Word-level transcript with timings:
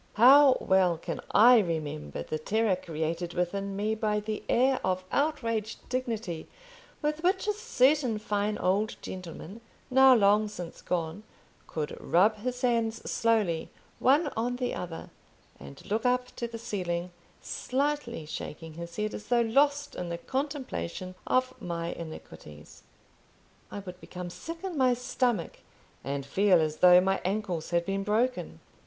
How 0.15 0.57
well 0.59 0.97
can 0.97 1.21
I 1.29 1.59
remember 1.59 2.23
the 2.23 2.39
terror 2.39 2.75
created 2.75 3.35
within 3.35 3.75
me 3.75 3.93
by 3.93 4.19
the 4.19 4.41
air 4.49 4.79
of 4.83 5.03
outraged 5.11 5.87
dignity 5.89 6.47
with 7.03 7.21
which 7.21 7.47
a 7.47 7.53
certain 7.53 8.17
fine 8.17 8.57
old 8.57 8.95
gentleman, 9.03 9.61
now 9.91 10.15
long 10.15 10.47
since 10.47 10.81
gone, 10.81 11.21
could 11.67 11.95
rub 12.01 12.37
his 12.37 12.61
hands 12.61 13.07
slowly, 13.11 13.69
one 13.99 14.29
on 14.35 14.55
the 14.55 14.73
other, 14.73 15.11
and 15.59 15.85
look 15.85 16.03
up 16.03 16.35
to 16.37 16.47
the 16.47 16.57
ceiling, 16.57 17.11
slightly 17.43 18.25
shaking 18.25 18.73
his 18.73 18.95
head, 18.95 19.13
as 19.13 19.27
though 19.27 19.41
lost 19.41 19.93
in 19.93 20.09
the 20.09 20.17
contemplation 20.17 21.13
of 21.27 21.53
my 21.61 21.93
iniquities! 21.93 22.81
I 23.69 23.77
would 23.81 24.01
become 24.01 24.31
sick 24.31 24.63
in 24.63 24.75
my 24.79 24.95
stomach, 24.95 25.59
and 26.03 26.25
feel 26.25 26.59
as 26.59 26.77
though 26.77 27.01
my 27.01 27.21
ankles 27.23 27.69
had 27.69 27.85
been 27.85 28.03
broken. 28.03 28.61